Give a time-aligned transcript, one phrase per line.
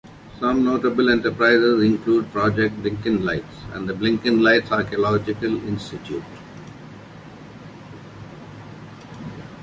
[0.39, 6.23] Some notable enterprises include Project Blinkenlights and the Blinkenlights Archaeological Institute.